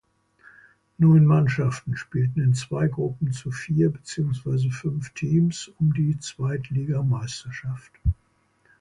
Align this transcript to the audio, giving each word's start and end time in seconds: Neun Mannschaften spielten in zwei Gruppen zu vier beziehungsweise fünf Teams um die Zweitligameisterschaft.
Neun 0.97 1.27
Mannschaften 1.27 1.95
spielten 1.95 2.41
in 2.41 2.55
zwei 2.55 2.87
Gruppen 2.87 3.33
zu 3.33 3.51
vier 3.51 3.91
beziehungsweise 3.91 4.71
fünf 4.71 5.11
Teams 5.13 5.71
um 5.77 5.93
die 5.93 6.17
Zweitligameisterschaft. 6.17 7.91